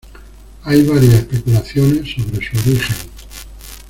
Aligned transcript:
Hay 0.63 0.81
varias 0.81 1.13
especulaciones 1.13 2.09
sobre 2.11 2.37
su 2.43 2.57
origen. 2.57 2.95